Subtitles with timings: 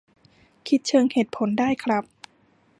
[0.67, 2.03] คิดเชิงเหตุผลได้ครับ